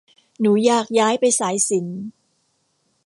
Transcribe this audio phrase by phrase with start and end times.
[0.41, 2.01] หนูอยากย้ายไปสายศิลป์